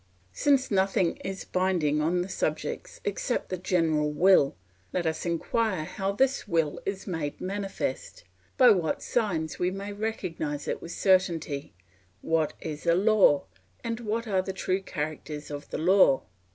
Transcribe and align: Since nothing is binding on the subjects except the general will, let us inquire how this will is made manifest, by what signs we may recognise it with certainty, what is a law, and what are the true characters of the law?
Since 0.33 0.71
nothing 0.71 1.17
is 1.17 1.45
binding 1.45 2.01
on 2.01 2.23
the 2.23 2.27
subjects 2.27 2.99
except 3.05 3.49
the 3.49 3.57
general 3.59 4.11
will, 4.11 4.55
let 4.91 5.05
us 5.05 5.27
inquire 5.27 5.83
how 5.85 6.11
this 6.11 6.47
will 6.47 6.81
is 6.87 7.05
made 7.05 7.39
manifest, 7.39 8.23
by 8.57 8.71
what 8.71 9.03
signs 9.03 9.59
we 9.59 9.69
may 9.69 9.93
recognise 9.93 10.67
it 10.67 10.81
with 10.81 10.91
certainty, 10.91 11.75
what 12.23 12.53
is 12.61 12.87
a 12.87 12.95
law, 12.95 13.43
and 13.83 13.99
what 13.99 14.27
are 14.27 14.41
the 14.41 14.53
true 14.53 14.81
characters 14.81 15.51
of 15.51 15.69
the 15.69 15.77
law? 15.77 16.23